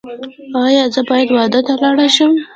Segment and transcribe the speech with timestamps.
[0.65, 2.31] ایا زه باید واده ته لاړ شم؟